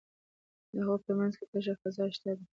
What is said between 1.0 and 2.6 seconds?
په منځ کې تشه فضا شته ده.